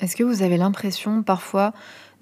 [0.00, 1.72] est-ce que vous avez l'impression parfois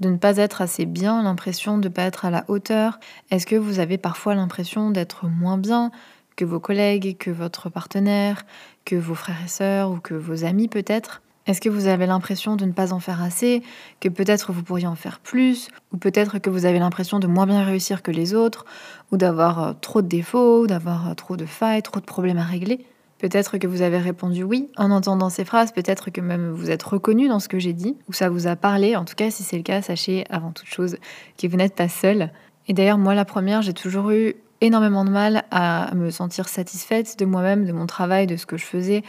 [0.00, 3.00] de ne pas être assez bien, l'impression de ne pas être à la hauteur?
[3.30, 5.90] Est-ce que vous avez parfois l'impression d'être moins bien
[6.36, 8.44] que vos collègues, que votre partenaire,
[8.84, 11.22] que vos frères et sœurs ou que vos amis peut-être?
[11.46, 13.62] Est-ce que vous avez l'impression de ne pas en faire assez,
[14.00, 17.46] que peut-être vous pourriez en faire plus, ou peut-être que vous avez l'impression de moins
[17.46, 18.64] bien réussir que les autres,
[19.12, 22.44] ou d'avoir euh, trop de défauts, d'avoir euh, trop de failles, trop de problèmes à
[22.44, 22.86] régler?
[23.24, 26.82] Peut-être que vous avez répondu oui en entendant ces phrases, peut-être que même vous êtes
[26.82, 28.96] reconnu dans ce que j'ai dit, ou ça vous a parlé.
[28.96, 30.98] En tout cas, si c'est le cas, sachez avant toute chose
[31.38, 32.30] que vous n'êtes pas seul.
[32.68, 37.18] Et d'ailleurs, moi, la première, j'ai toujours eu énormément de mal à me sentir satisfaite
[37.18, 39.02] de moi-même, de mon travail, de ce que je faisais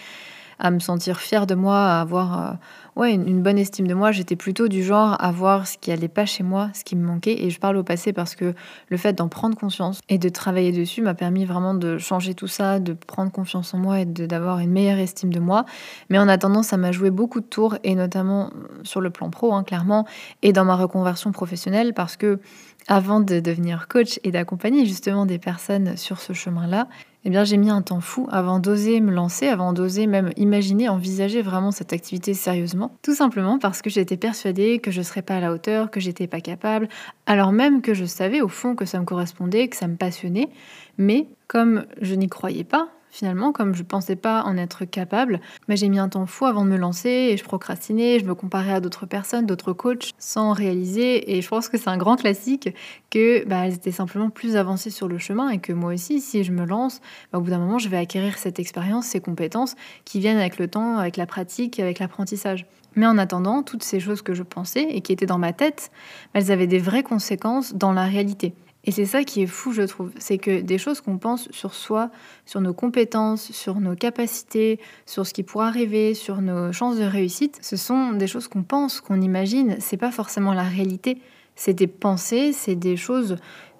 [0.60, 2.54] à me sentir fière de moi, à avoir euh,
[2.96, 4.12] ouais, une, bonne estime de moi.
[4.12, 7.06] J'étais plutôt du genre à voir ce qui allait pas chez moi, ce qui me
[7.06, 7.44] manquait.
[7.44, 8.54] Et je parle au passé parce que
[8.90, 12.48] le fait d'en prendre conscience et de travailler dessus m'a permis vraiment de changer tout
[12.48, 15.66] ça, de prendre confiance en moi et d'avoir une meilleure estime de moi.
[16.10, 18.50] Mais en attendant, ça m'a joué beaucoup de tours, et notamment
[18.84, 20.06] sur le plan pro, hein, clairement,
[20.42, 22.40] et dans ma reconversion professionnelle, parce que
[22.88, 26.88] avant de devenir coach et d'accompagner justement des personnes sur ce chemin-là,
[27.26, 30.88] eh bien j'ai mis un temps fou avant d'oser me lancer, avant d'oser même imaginer,
[30.88, 32.96] envisager vraiment cette activité sérieusement.
[33.02, 36.28] Tout simplement parce que j'étais persuadée que je serais pas à la hauteur, que j'étais
[36.28, 36.88] pas capable,
[37.26, 40.50] alors même que je savais au fond que ça me correspondait, que ça me passionnait,
[40.98, 45.40] mais comme je n'y croyais pas, finalement, comme je ne pensais pas en être capable,
[45.68, 48.36] mais j'ai mis un temps fou avant de me lancer et je procrastinais, je me
[48.36, 51.36] comparais à d'autres personnes, d'autres coachs, sans réaliser.
[51.36, 52.70] Et je pense que c'est un grand classique
[53.10, 56.44] que bah, elles étaient simplement plus avancées sur le chemin et que moi aussi, si
[56.44, 57.00] je me lance,
[57.32, 60.60] bah, au bout d'un moment, je vais acquérir cette expérience, ces compétences qui viennent avec
[60.60, 62.66] le temps, avec la pratique, avec l'apprentissage.
[62.96, 65.90] Mais en attendant, toutes ces choses que je pensais et qui étaient dans ma tête,
[66.34, 68.54] elles avaient des vraies conséquences dans la réalité.
[68.86, 70.12] Et c'est ça qui est fou, je trouve.
[70.18, 72.12] C'est que des choses qu'on pense sur soi,
[72.46, 77.04] sur nos compétences, sur nos capacités, sur ce qui pourrait arriver, sur nos chances de
[77.04, 79.76] réussite, ce sont des choses qu'on pense, qu'on imagine.
[79.80, 81.20] C'est pas forcément la réalité.
[81.56, 83.38] C'est des pensées, c'est des choses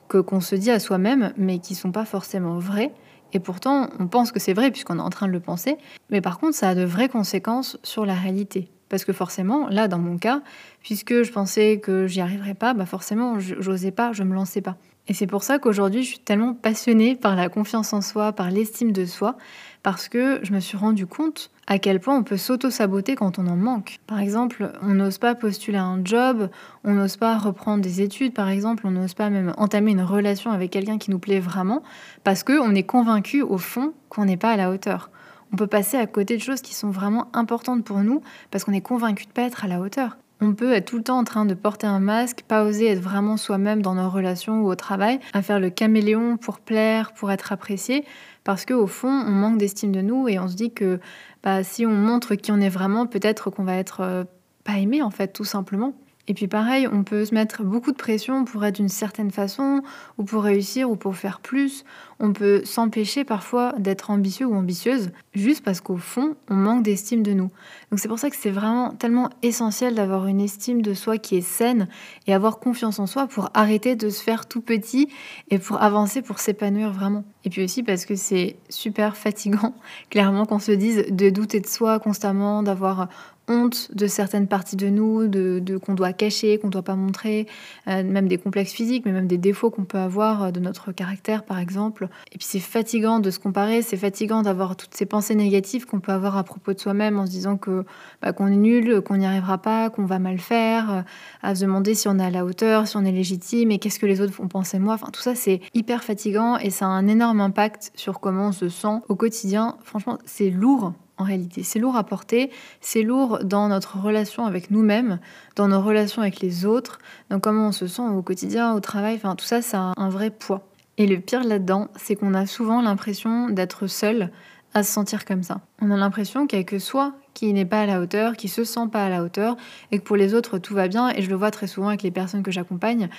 [0.08, 2.92] que qu'on se dit à soi-même, mais qui sont pas forcément vraies.
[3.34, 5.78] Et pourtant, on pense que c'est vrai puisqu'on est en train de le penser.
[6.10, 8.70] Mais par contre, ça a de vraies conséquences sur la réalité.
[8.90, 10.42] Parce que forcément, là, dans mon cas,
[10.82, 14.78] puisque je pensais que j'y arriverais pas, bah forcément, j'osais pas, je me lançais pas.
[15.08, 18.50] Et c'est pour ça qu'aujourd'hui, je suis tellement passionnée par la confiance en soi, par
[18.50, 19.38] l'estime de soi,
[19.84, 23.46] parce que je me suis rendu compte à quel point on peut s'auto-saboter quand on
[23.46, 24.00] en manque.
[24.08, 26.50] Par exemple, on n'ose pas postuler un job,
[26.84, 30.50] on n'ose pas reprendre des études, par exemple, on n'ose pas même entamer une relation
[30.52, 31.84] avec quelqu'un qui nous plaît vraiment,
[32.24, 35.12] parce qu'on est convaincu au fond qu'on n'est pas à la hauteur.
[35.54, 38.74] On peut passer à côté de choses qui sont vraiment importantes pour nous parce qu'on
[38.74, 40.18] est convaincu de pas être à la hauteur.
[40.42, 43.00] On peut être tout le temps en train de porter un masque, pas oser être
[43.00, 47.32] vraiment soi-même dans nos relations ou au travail, à faire le caméléon pour plaire, pour
[47.32, 48.04] être apprécié,
[48.44, 51.00] parce qu'au fond, on manque d'estime de nous et on se dit que
[51.44, 54.24] bah, si on montre qui on est vraiment, peut-être qu'on va être euh,
[54.66, 55.94] pas aimé en fait, tout simplement.
[56.28, 59.82] Et puis pareil, on peut se mettre beaucoup de pression pour être d'une certaine façon,
[60.18, 61.86] ou pour réussir, ou pour faire plus.
[62.20, 67.22] On peut s'empêcher parfois d'être ambitieux ou ambitieuse, juste parce qu'au fond, on manque d'estime
[67.22, 67.52] de nous.
[67.92, 71.36] Donc c'est pour ça que c'est vraiment tellement essentiel d'avoir une estime de soi qui
[71.36, 71.88] est saine
[72.26, 75.10] et avoir confiance en soi pour arrêter de se faire tout petit
[75.52, 77.24] et pour avancer, pour s'épanouir vraiment.
[77.44, 79.76] Et puis aussi parce que c'est super fatigant,
[80.10, 83.10] clairement, qu'on se dise de douter de soi constamment, d'avoir
[83.48, 87.48] honte de certaines parties de nous, de, qu'on doit cacher, qu'on ne doit pas montrer,
[87.88, 90.92] euh, même des complexes physiques, mais même des défauts qu'on peut avoir euh, de notre
[90.92, 92.08] caractère, par exemple.
[92.32, 96.00] Et puis c'est fatigant de se comparer, c'est fatigant d'avoir toutes ces pensées négatives qu'on
[96.00, 97.86] peut avoir à propos de soi-même en se disant que
[98.22, 101.02] bah, qu'on est nul, qu'on n'y arrivera pas, qu'on va mal faire, euh,
[101.44, 104.00] à se demander si on est à la hauteur, si on est légitime, et qu'est-ce
[104.00, 104.96] que les autres vont penser moi.
[104.96, 108.52] Enfin, tout ça, c'est hyper fatigant et ça a un énorme impact sur comment on
[108.52, 109.78] se sent au quotidien.
[109.84, 111.64] Franchement, c'est lourd en réalité.
[111.64, 112.52] C'est lourd à porter,
[112.82, 115.20] c'est lourd dans notre relation avec nous-mêmes,
[115.56, 119.16] dans nos relations avec les autres, dans comment on se sent au quotidien, au travail,
[119.16, 120.68] enfin tout ça, ça a un vrai poids.
[120.98, 124.32] Et le pire là-dedans, c'est qu'on a souvent l'impression d'être seul
[124.74, 125.62] à se sentir comme ça.
[125.82, 128.48] On a l'impression qu'il n'y a que soi qui n'est pas à la hauteur, qui
[128.48, 129.56] se sent pas à la hauteur,
[129.92, 131.10] et que pour les autres tout va bien.
[131.10, 133.10] Et je le vois très souvent avec les personnes que j'accompagne.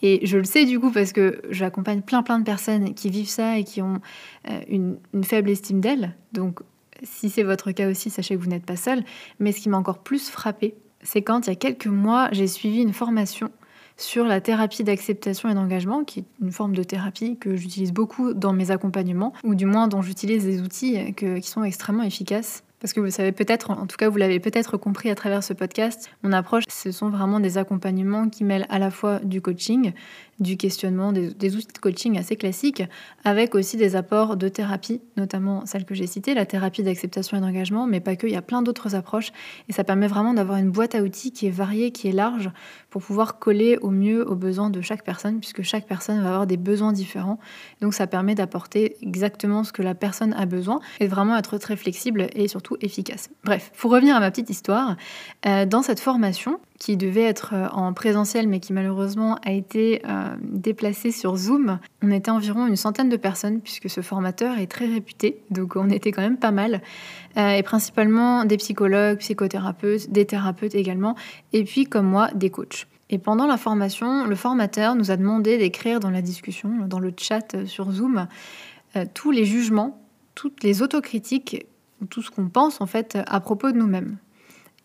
[0.00, 3.28] Et je le sais du coup parce que j'accompagne plein plein de personnes qui vivent
[3.28, 4.00] ça et qui ont
[4.48, 6.16] euh, une, faible estime d'elles.
[6.32, 6.60] Donc
[7.04, 9.04] si c'est votre cas aussi, sachez que vous n'êtes pas seul.
[9.38, 12.46] Mais ce qui m'a encore plus frappé, c'est quand il y a quelques mois, j'ai
[12.46, 13.50] suivi une formation
[13.96, 18.34] sur la thérapie d'acceptation et d'engagement, qui est une forme de thérapie que j'utilise beaucoup
[18.34, 22.64] dans mes accompagnements, ou du moins dont j'utilise des outils qui sont extrêmement efficaces.
[22.84, 25.54] Parce que vous savez peut-être, en tout cas vous l'avez peut-être compris à travers ce
[25.54, 29.94] podcast, mon approche, ce sont vraiment des accompagnements qui mêlent à la fois du coaching,
[30.38, 32.82] du questionnement, des, outils de coaching assez classiques,
[33.24, 37.40] avec aussi des apports de thérapie, notamment celle que j'ai citée, la thérapie d'acceptation et
[37.40, 39.32] d'engagement, mais pas que, il y a plein d'autres approches,
[39.68, 42.50] et ça permet vraiment d'avoir une boîte à outils qui est variée, qui est large,
[42.90, 46.46] pour pouvoir coller au mieux aux besoins de chaque personne, puisque chaque personne va avoir
[46.46, 47.38] des besoins différents.
[47.80, 51.76] Donc ça permet d'apporter exactement ce que la personne a besoin, et vraiment être très
[51.76, 53.30] flexible et surtout efficace.
[53.44, 54.96] Bref, pour revenir à ma petite histoire,
[55.46, 60.02] euh, dans cette formation, qui devait être euh, en présentiel mais qui malheureusement a été
[60.08, 61.78] euh, déplacé sur Zoom.
[62.02, 65.88] On était environ une centaine de personnes puisque ce formateur est très réputé, donc on
[65.90, 66.82] était quand même pas mal.
[67.36, 71.16] Et principalement des psychologues, psychothérapeutes, des thérapeutes également,
[71.52, 72.86] et puis comme moi, des coachs.
[73.10, 77.12] Et pendant la formation, le formateur nous a demandé d'écrire dans la discussion, dans le
[77.16, 78.28] chat sur Zoom,
[79.14, 80.00] tous les jugements,
[80.34, 81.66] toutes les autocritiques,
[82.06, 84.18] tout ce qu'on pense en fait à propos de nous-mêmes.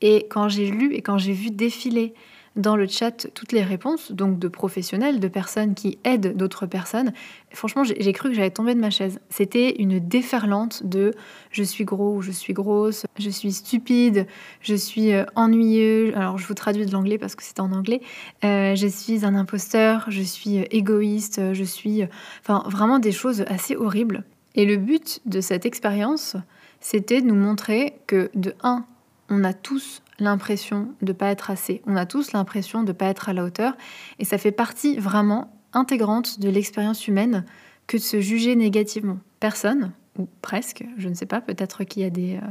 [0.02, 2.14] Et quand j'ai lu et quand j'ai vu défiler
[2.56, 7.14] dans le chat toutes les réponses, donc de professionnels, de personnes qui aident d'autres personnes,
[7.52, 9.20] franchement, j'ai cru que j'allais tomber de ma chaise.
[9.30, 11.14] C'était une déferlante de
[11.52, 14.28] je suis gros ou je suis grosse, je suis stupide,
[14.62, 16.16] je suis euh, ennuyeux.
[16.18, 18.02] Alors, je vous traduis de l'anglais parce que c'est en anglais.
[18.44, 22.04] Euh, je suis un imposteur, je suis euh, égoïste, je suis.
[22.42, 24.24] Enfin, vraiment des choses assez horribles.
[24.56, 26.36] Et le but de cette expérience,
[26.82, 28.86] c'était de nous montrer que, de 1,
[29.30, 32.94] on a tous l'impression de ne pas être assez, on a tous l'impression de ne
[32.94, 33.76] pas être à la hauteur,
[34.20, 37.46] et ça fait partie vraiment intégrante de l'expérience humaine
[37.88, 39.20] que de se juger négativement.
[39.40, 42.48] Personne, ou presque, je ne sais pas, peut-être qu'il y a des, euh,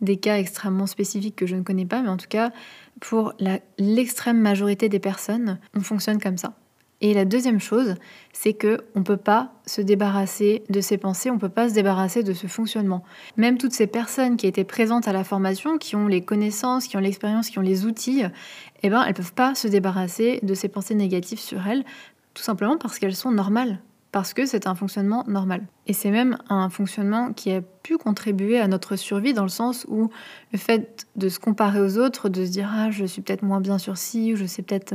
[0.00, 2.50] des, cas extrêmement spécifiques que je ne connais pas, mais en tout cas,
[3.00, 3.34] pour
[3.78, 6.54] l'extrême majorité des personnes, on fonctionne comme ça.
[7.02, 7.94] Et la deuxième chose,
[8.32, 12.22] c'est que on peut pas se débarrasser de ces pensées, on peut pas se débarrasser
[12.22, 13.04] de ce fonctionnement.
[13.36, 16.96] Même toutes ces personnes qui étaient présentes à la formation, qui ont les connaissances, qui
[16.98, 18.22] ont l'expérience, qui ont les outils,
[18.82, 21.84] eh ben elles peuvent pas se débarrasser de ces pensées négatives sur elles,
[22.34, 23.80] tout simplement parce qu'elles sont normales
[24.12, 25.66] parce que c'est un fonctionnement normal.
[25.86, 29.86] Et c'est même un fonctionnement qui a pu contribuer à notre survie dans le sens
[29.88, 30.10] où
[30.52, 33.60] le fait de se comparer aux autres, de se dire ah je suis peut-être moins
[33.60, 34.94] bien sur ci, ou je sais peut-être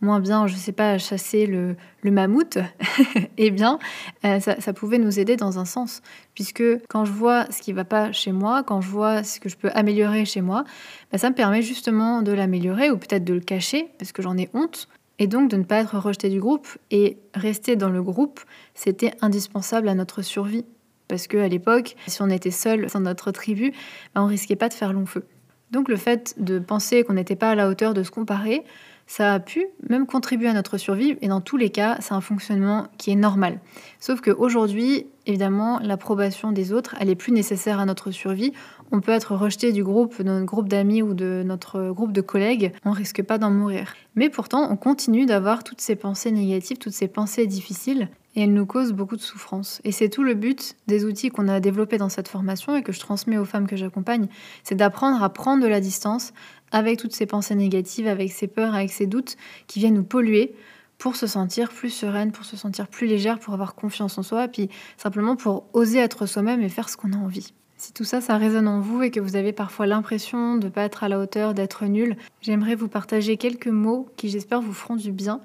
[0.00, 2.58] moins bien, je sais pas chasser le, mammouth,
[3.36, 3.78] eh bien
[4.24, 6.02] euh, ça, pouvait nous aider dans un sens,
[6.34, 9.48] puisque quand je vois ce qui va pas chez moi, quand je vois ce que
[9.48, 10.64] je peux améliorer chez moi,
[11.12, 14.36] bah, ça me permet justement de l'améliorer ou peut-être de le cacher parce que j'en
[14.36, 14.88] ai honte
[15.18, 16.66] et donc de ne pas être rejeté du groupe.
[16.90, 18.40] Et rester dans le groupe,
[18.74, 20.64] c'était indispensable à notre survie.
[21.08, 23.72] Parce qu'à l'époque, si on était seul dans notre tribu,
[24.14, 25.24] bah, on risquait pas de faire long feu.
[25.70, 28.64] Donc le fait de penser qu'on n'était pas à la hauteur de se comparer,
[29.08, 32.20] ça a pu même contribuer à notre survie, et dans tous les cas, c'est un
[32.20, 33.58] fonctionnement qui est normal.
[34.00, 38.52] Sauf qu'aujourd'hui, évidemment, l'approbation des autres, elle est plus nécessaire à notre survie.
[38.92, 42.20] On peut être rejeté du groupe, de notre groupe d'amis ou de notre groupe de
[42.20, 43.94] collègues, on risque pas d'en mourir.
[44.14, 48.08] Mais pourtant, on continue d'avoir toutes ces pensées négatives, toutes ces pensées difficiles,
[48.38, 49.80] et elles nous causent beaucoup de souffrance.
[49.82, 52.92] Et c'est tout le but des outils qu'on a développés dans cette formation et que
[52.92, 54.28] je transmets aux femmes que j'accompagne,
[54.62, 56.32] c'est d'apprendre à prendre de la distance,
[56.70, 59.36] avec toutes ces pensées négatives, avec ces peurs, avec ces doutes
[59.66, 60.54] qui viennent nous polluer
[60.98, 64.46] pour se sentir plus sereine, pour se sentir plus légère, pour avoir confiance en soi,
[64.46, 67.52] puis simplement pour oser être soi-même et faire ce qu'on a envie.
[67.76, 70.70] Si tout ça, ça résonne en vous et que vous avez parfois l'impression de ne
[70.70, 74.72] pas être à la hauteur, d'être nul, j'aimerais vous partager quelques mots qui j'espère vous
[74.72, 75.40] feront du bien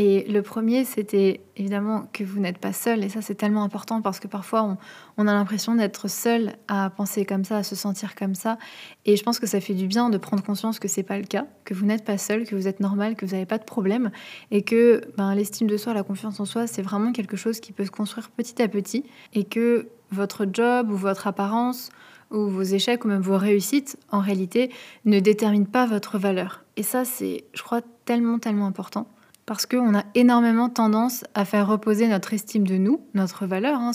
[0.00, 3.02] et le premier, c'était évidemment que vous n'êtes pas seul.
[3.02, 4.78] Et ça, c'est tellement important parce que parfois,
[5.16, 8.58] on, a l'impression d'être seul à penser comme ça, à se sentir comme ça.
[9.06, 11.24] Et je pense que ça fait du bien de prendre conscience que c'est pas le
[11.24, 13.64] cas, que vous n'êtes pas seul, que vous êtes normal, que vous n'avez pas de
[13.64, 14.12] problème.
[14.52, 17.72] Et que ben, l'estime de soi, la confiance en soi, c'est vraiment quelque chose qui
[17.72, 19.04] peut se construire petit à petit.
[19.34, 21.90] Et que votre job ou votre apparence
[22.30, 24.70] ou vos échecs ou même vos réussites, en réalité,
[25.06, 26.62] ne déterminent pas votre valeur.
[26.76, 29.08] Et ça, c'est, je crois, tellement, tellement important
[29.48, 33.92] parce qu'on a énormément tendance à faire reposer notre estime de nous, notre valeur, hein,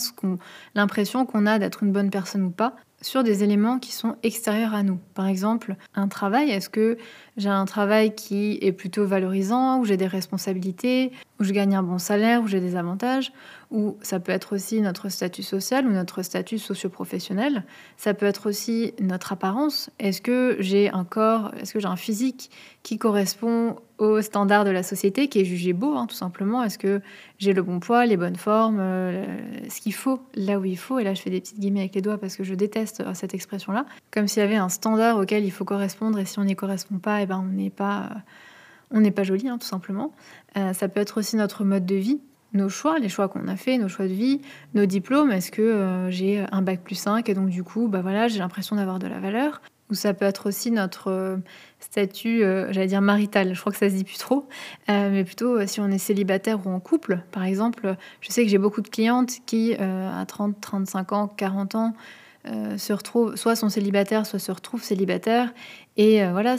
[0.74, 4.74] l'impression qu'on a d'être une bonne personne ou pas, sur des éléments qui sont extérieurs
[4.74, 4.98] à nous.
[5.14, 6.98] Par exemple, un travail, est-ce que
[7.36, 11.82] j'ai un travail qui est plutôt valorisant, où j'ai des responsabilités, où je gagne un
[11.82, 13.32] bon salaire, où j'ai des avantages,
[13.70, 17.64] ou ça peut être aussi notre statut social ou notre statut socio-professionnel.
[17.96, 19.90] Ça peut être aussi notre apparence.
[19.98, 22.50] Est-ce que j'ai un corps, est-ce que j'ai un physique
[22.84, 26.62] qui correspond aux standards de la société, qui est jugé beau, hein, tout simplement?
[26.62, 27.00] Est-ce que
[27.38, 29.24] j'ai le bon poids, les bonnes formes, euh,
[29.68, 30.98] ce qu'il faut, là où il faut?
[30.98, 33.14] Et là, je fais des petites guillemets avec les doigts parce que je déteste euh,
[33.14, 33.86] cette expression-là.
[34.12, 36.98] Comme s'il y avait un standard auquel il faut correspondre et si on n'y correspond
[36.98, 38.10] pas, eh ben, on n'est pas,
[38.90, 40.12] pas joli, hein, tout simplement.
[40.54, 42.20] ça peut être aussi notre mode de vie
[42.54, 44.40] nos choix, les choix qu'on a fait, nos choix de vie,
[44.74, 45.30] nos diplômes.
[45.32, 48.38] Est-ce que euh, j'ai un bac plus 5 et donc du coup, bah voilà, j'ai
[48.38, 49.60] l'impression d'avoir de la valeur?
[49.90, 51.36] Ou ça peut être aussi notre euh,
[51.78, 54.48] statut, euh, j'allais dire marital, je crois que ça se dit plus trop,
[54.88, 57.20] mais plutôt si on est célibataire ou en couple.
[57.32, 61.74] Par exemple, je sais que j'ai beaucoup de clientes qui, à 30, 35 ans, 40
[61.74, 61.94] ans,
[62.46, 65.54] euh, se retrouvent, soit sont célibataires, soit se retrouvent célibataires.
[65.96, 66.56] Et euh, voilà,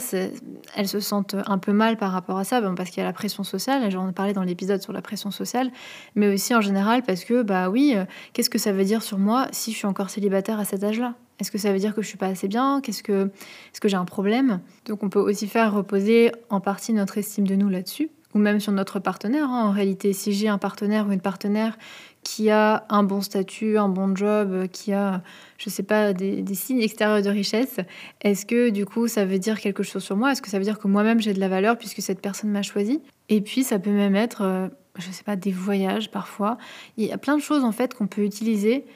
[0.74, 3.12] elles se sentent un peu mal par rapport à ça, parce qu'il y a la
[3.12, 5.70] pression sociale, j'en ai parlé dans l'épisode sur la pression sociale,
[6.16, 9.18] mais aussi en général parce que, bah oui, euh, qu'est-ce que ça veut dire sur
[9.18, 11.14] moi si je suis encore célibataire à cet âge-là?
[11.38, 12.80] Est-ce que ça veut dire que je suis pas assez bien?
[12.82, 14.60] Qu'est-ce que, Est-ce que j'ai un problème?
[14.86, 18.60] Donc on peut aussi faire reposer en partie notre estime de nous là-dessus ou même
[18.60, 19.48] sur notre partenaire.
[19.50, 19.64] Hein.
[19.64, 21.78] En réalité, si j'ai un partenaire ou une partenaire
[22.26, 25.22] qui a un bon statut, un bon job, qui a,
[25.58, 27.76] je sais pas, des, signes extérieurs de richesse,
[28.20, 30.32] est-ce que du coup ça veut dire quelque chose sur moi?
[30.32, 32.62] Est-ce que ça veut dire que moi-même j'ai de la valeur puisque cette personne m'a
[32.62, 34.66] choisi Et puis ça peut même être, euh,
[34.98, 36.58] je sais pas, des voyages parfois.
[36.96, 38.86] Il y a plein de choses en fait qu'on peut utiliser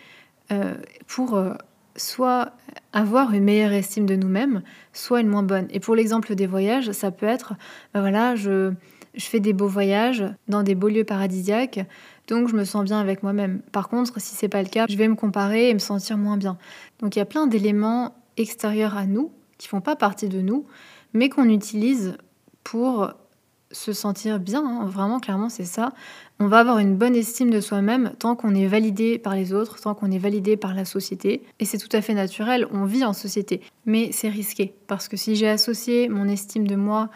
[0.51, 0.75] euh,
[1.07, 1.55] pour euh,
[1.95, 2.51] soit
[2.93, 5.69] avoir une meilleure estime de nous-mêmes, soit une moins bonne.
[5.71, 7.55] Et pour l'exemple des voyages, ça peut être,
[7.95, 8.73] ben voilà, je
[9.19, 11.79] fais des beaux voyages dans des beaux lieux paradisiaques,
[12.29, 13.61] donc je me sens bien avec moi-même.
[13.73, 16.37] Par contre, si c'est pas le cas, je vais me comparer et me sentir moins
[16.37, 16.59] bien.
[17.01, 20.65] Donc il y a plein d'éléments extérieurs à nous qui font pas partie de nous,
[21.13, 22.17] mais qu'on utilise
[22.65, 23.13] pour
[23.73, 24.65] se sentir bien.
[24.65, 24.87] Hein.
[24.87, 25.93] Vraiment, clairement, c'est ça.
[26.39, 29.81] On va avoir une bonne estime de soi-même tant qu'on est validé par les autres,
[29.81, 31.43] tant qu'on est validé par la société.
[31.61, 33.61] Et c'est tout à fait naturel, on vit en société.
[33.87, 37.11] Mais c'est risqué, parce que si j'ai associé mon estime de moi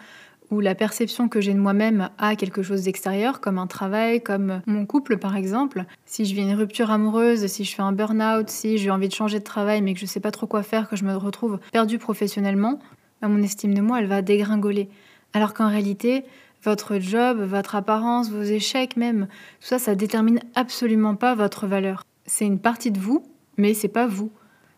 [0.51, 4.61] ou la perception que j'ai de moi-même à quelque chose d'extérieur, comme un travail, comme
[4.65, 5.85] mon couple par exemple.
[6.05, 9.13] Si je vis une rupture amoureuse, si je fais un burn-out, si j'ai envie de
[9.13, 11.15] changer de travail mais que je ne sais pas trop quoi faire, que je me
[11.15, 12.79] retrouve perdue professionnellement,
[13.21, 14.89] bah, mon estime de moi, elle va dégringoler.
[15.33, 16.23] Alors qu'en réalité,
[16.63, 19.27] votre job, votre apparence, vos échecs même,
[19.59, 22.03] tout ça, ça détermine absolument pas votre valeur.
[22.25, 23.23] C'est une partie de vous,
[23.57, 24.31] mais c'est pas vous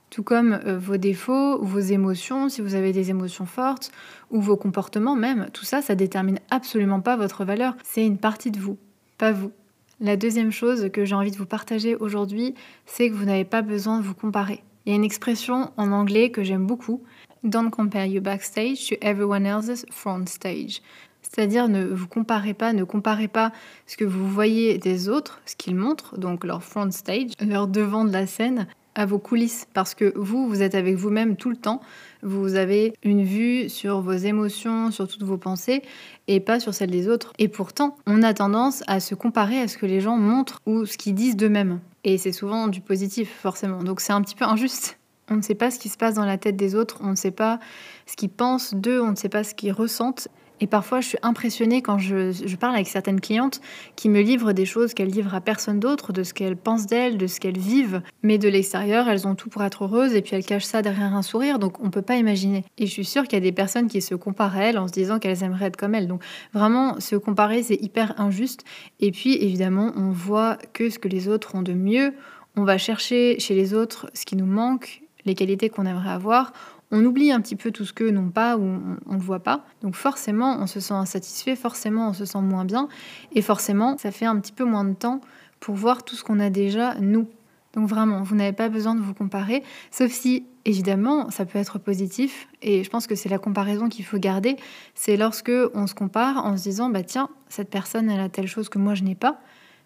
[0.09, 3.91] tout comme euh, vos défauts, vos émotions, si vous avez des émotions fortes,
[4.31, 7.75] ou vos comportements même, tout ça, ça détermine absolument pas votre valeur.
[7.83, 8.77] C'est une partie de vous,
[9.17, 9.51] pas vous.
[9.99, 12.53] La deuxième chose que j'ai envie de vous partager aujourd'hui,
[12.85, 14.63] c'est que vous n'avez pas besoin de vous comparer.
[14.85, 17.01] Il y a une expression en anglais que j'aime beaucoup,
[17.43, 20.81] Don't compare your backstage to everyone else's front stage.
[21.21, 23.51] C'est-à-dire ne vous comparez pas, ne comparez pas
[23.85, 28.05] ce que vous voyez des autres, ce qu'ils montrent, donc leur front stage, leur devant
[28.05, 31.55] de la scène, à vos coulisses parce que vous, vous êtes avec vous-même tout le
[31.55, 31.79] temps.
[32.23, 35.83] Vous avez une vue sur vos émotions, sur toutes vos pensées
[36.27, 37.31] et pas sur celles des autres.
[37.37, 40.85] Et pourtant, on a tendance à se comparer à ce que les gens montrent ou
[40.85, 41.79] ce qu'ils disent d'eux-mêmes.
[42.03, 43.83] Et c'est souvent du positif, forcément.
[43.83, 44.97] Donc c'est un petit peu injuste.
[45.29, 47.15] On ne sait pas ce qui se passe dans la tête des autres, on ne
[47.15, 47.59] sait pas
[48.05, 50.29] ce qu'ils pensent d'eux, on ne sait pas ce qu'ils ressentent.
[50.59, 53.61] Et parfois, je suis impressionnée quand je, parle avec certaines clientes
[53.95, 57.17] qui me livrent des choses qu'elles livrent à personne d'autre, de ce qu'elles pensent d'elles,
[57.17, 58.01] de ce qu'elles vivent.
[58.23, 61.13] Mais de l'extérieur, elles ont tout pour être heureuses et puis elles cachent ça derrière
[61.13, 62.63] un sourire, donc on ne peut pas imaginer.
[62.77, 64.87] Et je suis sûre qu'il y a des personnes qui se comparent à elles en
[64.87, 66.07] se disant qu'elles aimeraient être comme elles.
[66.07, 66.23] Donc
[66.53, 68.63] vraiment, se comparer, c'est hyper injuste.
[68.99, 72.13] Et puis, évidemment, on voit que ce que les autres ont de mieux.
[72.55, 76.53] On va chercher chez les autres ce qui nous manque, les qualités qu'on aimerait avoir
[76.91, 79.65] on oublie un petit peu tout ce qu'eux n'ont pas ou on ne voit pas.
[79.81, 82.87] Donc forcément, on se sent insatisfait, forcément, on se sent moins bien,
[83.33, 85.21] et forcément, ça fait un petit peu moins de temps
[85.59, 87.27] pour voir tout ce qu'on a déjà, nous.
[87.73, 91.77] Donc vraiment, vous n'avez pas besoin de vous comparer, sauf si, évidemment, ça peut être
[91.77, 94.55] positif, et je pense que c'est la comparaison qu'il faut garder,
[94.95, 98.47] c'est lorsque on se compare en se disant, bah tiens, cette personne, elle a telle
[98.47, 99.41] chose que moi je n'ai pas,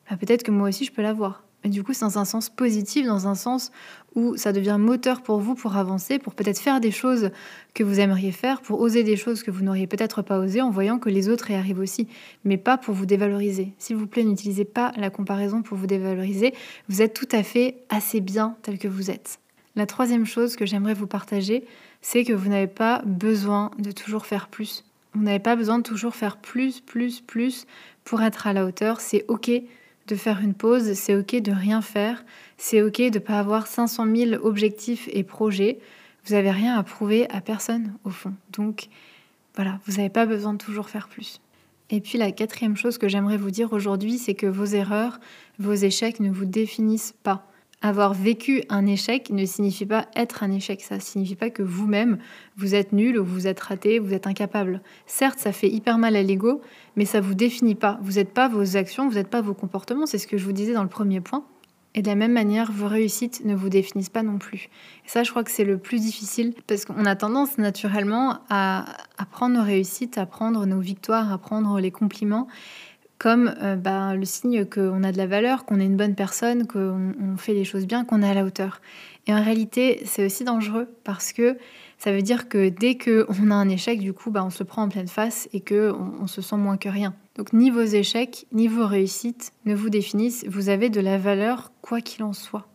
[0.10, 1.44] bah, peut-être que moi aussi je peux l'avoir.
[1.64, 3.72] Du coup, c'est dans un sens positif, dans un sens
[4.16, 7.30] où ça devient moteur pour vous pour avancer, pour peut-être faire des choses
[7.76, 10.72] que vous aimeriez faire, pour oser des choses que vous n'auriez peut-être pas osé en
[10.72, 12.08] voyant que les autres y arrivent aussi,
[12.46, 13.74] mais pas pour vous dévaloriser.
[13.78, 16.54] S'il vous plaît, n'utilisez pas la comparaison pour vous dévaloriser.
[16.90, 19.40] Vous êtes tout à fait assez bien tel que vous êtes.
[19.76, 21.64] La troisième chose que j'aimerais vous partager,
[22.02, 24.84] c'est que vous n'avez pas besoin de toujours faire plus.
[25.14, 27.68] Vous n'avez pas besoin de toujours faire plus, plus, plus
[28.04, 29.00] pour être à la hauteur.
[29.00, 29.52] C'est OK
[30.12, 32.26] de faire une pause, c'est ok de rien faire,
[32.58, 35.80] c'est ok de ne pas avoir 500 000 objectifs et projets.
[36.26, 38.34] Vous n'avez rien à prouver à personne au fond.
[38.52, 38.90] Donc
[39.56, 41.40] voilà, vous n'avez pas besoin de toujours faire plus.
[41.90, 45.20] Et puis la quatrième chose que j'aimerais vous dire aujourd'hui, c'est que vos erreurs,
[45.60, 47.48] vos échecs ne vous définissent pas.
[47.84, 50.82] Avoir vécu un échec ne signifie pas être un échec.
[50.82, 52.20] Ça ne signifie pas que vous-même,
[52.56, 54.82] vous êtes nul ou vous êtes raté, vous êtes incapable.
[55.08, 56.62] Certes, ça fait hyper mal à l'ego,
[56.96, 58.00] mais ça ne vous définit pas.
[58.04, 60.06] Vous n'êtes pas vos actions, vous n'êtes pas vos comportements.
[60.06, 61.44] C'est ce que je vous disais dans le premier point.
[61.94, 64.70] Et de la même manière, vos réussites ne vous définissent pas non plus.
[65.06, 68.86] Et ça, je crois que c'est le plus difficile parce qu'on a tendance naturellement à,
[69.18, 72.48] à, prendre nos réussites, à prendre nos victoires, à prendre les compliments
[73.22, 76.66] comme euh, bah, le signe qu'on a de la valeur, qu'on est une bonne personne,
[76.66, 78.82] qu'on fait les choses bien, qu'on est à la hauteur.
[79.28, 81.56] Et en réalité, c'est aussi dangereux parce que
[82.00, 84.82] ça veut dire que dès qu'on a un échec, du coup, bah, on se prend
[84.82, 87.14] en pleine face et qu'on on se sent moins que rien.
[87.36, 90.44] Donc ni vos échecs, ni vos réussites ne vous définissent.
[90.48, 92.66] Vous avez de la valeur quoi qu'il en soit.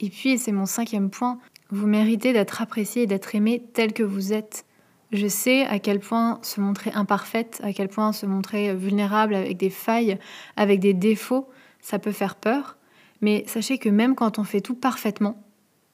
[0.00, 1.38] Et puis, c'est mon cinquième point,
[1.70, 4.64] vous méritez d'être apprécié et d'être aimé tel que vous êtes.
[5.12, 9.56] Je sais à quel point se montrer imparfaite, à quel point se montrer vulnérable avec
[9.56, 10.18] des failles,
[10.56, 11.48] avec des défauts,
[11.80, 12.76] ça peut faire peur.
[13.20, 15.42] Mais sachez que même quand on fait tout parfaitement,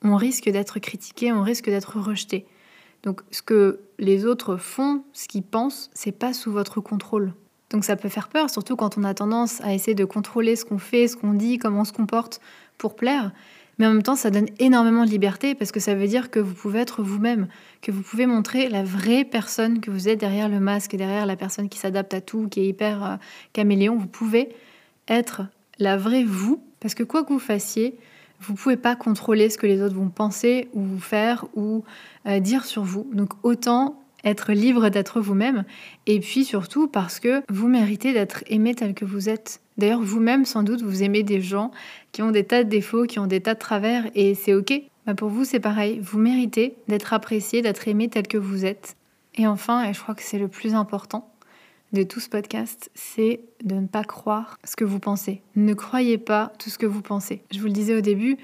[0.02, 2.46] on risque d'être critiqué, on risque d'être rejeté.
[3.02, 7.34] Donc ce que les autres font, ce qu'ils pensent, c'est pas sous votre contrôle.
[7.70, 10.64] Donc ça peut faire peur, surtout quand on a tendance à essayer de contrôler ce
[10.64, 12.40] qu'on fait, ce qu'on dit, comment on se comporte
[12.78, 13.32] pour plaire.
[13.78, 16.40] Mais en même temps, ça donne énormément de liberté parce que ça veut dire que
[16.40, 17.48] vous pouvez être vous-même,
[17.82, 21.36] que vous pouvez montrer la vraie personne que vous êtes derrière le masque, derrière la
[21.36, 23.16] personne qui s'adapte à tout, qui est hyper euh,
[23.52, 23.96] caméléon.
[23.96, 24.50] Vous pouvez
[25.08, 25.42] être
[25.78, 27.96] la vraie vous parce que quoi que vous fassiez,
[28.40, 31.84] vous pouvez pas contrôler ce que les autres vont penser ou faire ou
[32.26, 33.08] euh, dire sur vous.
[33.12, 35.64] Donc autant être libre d'être vous-même
[36.06, 39.60] et puis surtout parce que vous méritez d'être aimé tel que vous êtes.
[39.76, 41.70] D'ailleurs, vous-même, sans doute, vous aimez des gens
[42.12, 44.72] qui ont des tas de défauts, qui ont des tas de travers, et c'est OK.
[45.06, 46.00] Bah pour vous, c'est pareil.
[46.02, 48.96] Vous méritez d'être apprécié, d'être aimé tel que vous êtes.
[49.34, 51.30] Et enfin, et je crois que c'est le plus important
[51.92, 55.42] de tout ce podcast, c'est de ne pas croire ce que vous pensez.
[55.54, 57.42] Ne croyez pas tout ce que vous pensez.
[57.52, 58.36] Je vous le disais au début,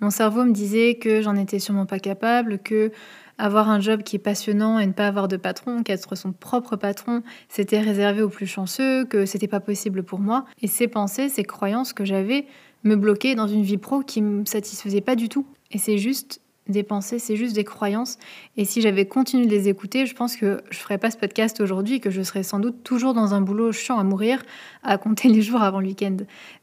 [0.00, 2.92] mon cerveau me disait que j'en étais sûrement pas capable, que
[3.38, 6.76] avoir un job qui est passionnant et ne pas avoir de patron, qu'être son propre
[6.76, 10.44] patron, c'était réservé aux plus chanceux, que c'était pas possible pour moi.
[10.60, 12.46] Et ces pensées, ces croyances que j'avais
[12.84, 15.46] me bloquaient dans une vie pro qui me satisfaisait pas du tout.
[15.70, 18.18] Et c'est juste des pensées, c'est juste des croyances.
[18.56, 21.60] Et si j'avais continué de les écouter, je pense que je ferais pas ce podcast
[21.60, 24.42] aujourd'hui, que je serais sans doute toujours dans un boulot chiant à mourir,
[24.82, 26.16] à compter les jours avant le week-end.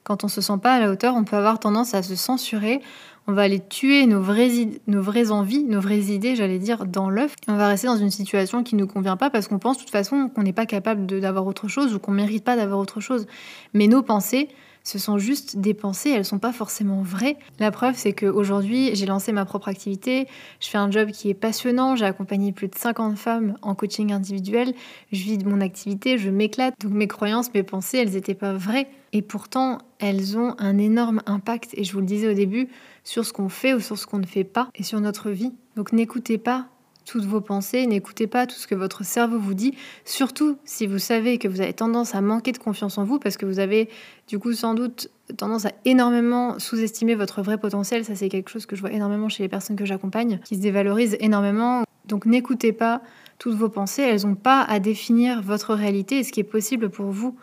[0.04, 2.82] Quand on se sent pas à la hauteur, on peut avoir tendance à se censurer.
[3.28, 7.10] On va aller tuer nos vraies, nos vraies envies, nos vraies idées, j'allais dire, dans
[7.10, 7.34] l'œuf.
[7.48, 9.82] On va rester dans une situation qui ne nous convient pas parce qu'on pense de
[9.82, 13.00] toute façon qu'on n'est pas capable d'avoir autre chose ou qu'on mérite pas d'avoir autre
[13.00, 13.26] chose.
[13.74, 14.50] Mais nos pensées,
[14.86, 17.38] ce sont juste des pensées, elles sont pas forcément vraies.
[17.60, 20.28] La preuve, c'est qu'aujourd'hui, j'ai lancé ma propre activité,
[20.62, 24.14] je fais un job qui est passionnant, j'ai accompagné plus de 50 femmes en coaching
[24.14, 24.74] individuel,
[25.12, 28.54] je vis de mon activité, je m'éclate, donc mes croyances, mes pensées, elles n'étaient pas
[28.54, 28.88] vraies.
[29.12, 32.68] Et pourtant, elles ont un énorme impact, et je vous le disais au début,
[33.04, 35.54] sur ce qu'on fait ou sur ce qu'on ne fait pas, et sur notre vie.
[35.76, 36.68] Donc n'écoutez pas
[37.06, 41.00] toutes vos pensées, n'écoutez pas tout ce que votre cerveau vous dit, surtout si vous
[41.00, 43.90] savez que vous avez tendance à manquer de confiance en vous, parce que vous avez
[44.28, 48.66] du coup sans doute tendance à énormément sous-estimer votre vrai potentiel, ça c'est quelque chose
[48.66, 51.84] que je vois énormément chez les personnes que j'accompagne, qui se dévalorisent énormément.
[52.08, 53.02] Donc n'écoutez pas
[53.40, 56.90] toutes vos pensées, elles n'ont pas à définir votre réalité et ce qui est possible
[56.90, 57.36] pour vous.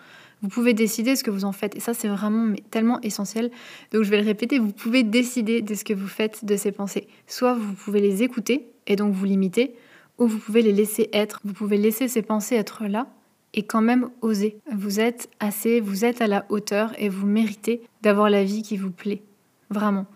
[0.43, 1.77] Vous pouvez décider ce que vous en faites.
[1.77, 3.51] Et ça, c'est vraiment tellement essentiel.
[3.93, 6.73] Donc, je vais le répéter, vous pouvez décider de ce que vous faites de ces
[6.73, 7.07] pensées.
[7.27, 9.75] Soit vous pouvez les écouter, et donc vous limitez,
[10.19, 11.41] ou vous pouvez les laisser être.
[11.45, 13.07] Vous pouvez laisser ces pensées être là
[13.55, 14.59] et quand même oser.
[14.73, 18.77] Vous êtes assez, vous êtes à la hauteur et vous méritez d'avoir la vie qui
[18.77, 19.23] vous plaît.
[19.71, 20.07] Vraiment.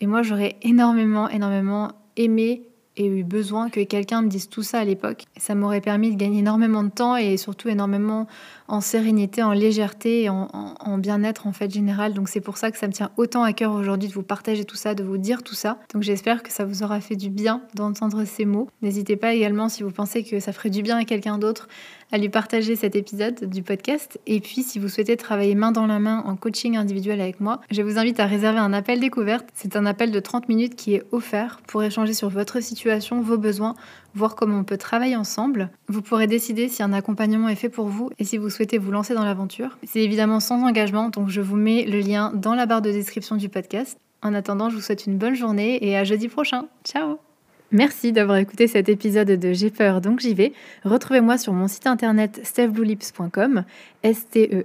[0.00, 2.62] Et moi, j'aurais énormément, énormément aimé
[2.96, 5.24] et eu besoin que quelqu'un me dise tout ça à l'époque.
[5.36, 8.26] Ça m'aurait permis de gagner énormément de temps et surtout énormément
[8.68, 12.14] en sérénité, en légèreté et en, en bien-être en fait général.
[12.14, 14.64] Donc c'est pour ça que ça me tient autant à cœur aujourd'hui de vous partager
[14.64, 15.78] tout ça, de vous dire tout ça.
[15.92, 18.68] Donc j'espère que ça vous aura fait du bien d'entendre ces mots.
[18.82, 21.68] N'hésitez pas également si vous pensez que ça ferait du bien à quelqu'un d'autre
[22.12, 24.20] à lui partager cet épisode du podcast.
[24.26, 27.60] Et puis, si vous souhaitez travailler main dans la main en coaching individuel avec moi,
[27.70, 29.48] je vous invite à réserver un appel découverte.
[29.54, 33.38] C'est un appel de 30 minutes qui est offert pour échanger sur votre situation, vos
[33.38, 33.74] besoins,
[34.14, 35.70] voir comment on peut travailler ensemble.
[35.88, 38.90] Vous pourrez décider si un accompagnement est fait pour vous et si vous souhaitez vous
[38.90, 39.78] lancer dans l'aventure.
[39.84, 43.36] C'est évidemment sans engagement, donc je vous mets le lien dans la barre de description
[43.36, 43.98] du podcast.
[44.22, 46.66] En attendant, je vous souhaite une bonne journée et à jeudi prochain.
[46.84, 47.25] Ciao
[47.72, 50.52] Merci d'avoir écouté cet épisode de J'ai peur donc j'y vais.
[50.84, 53.64] Retrouvez-moi sur mon site internet stefbluelips.com,
[54.02, 54.64] s t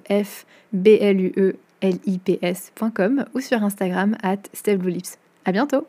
[3.33, 5.17] ou sur Instagram at stefbluelips.
[5.45, 5.87] À bientôt.